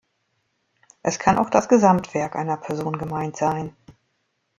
[1.03, 3.75] Es kann auch das Gesamtwerk einer Person gemeint sein.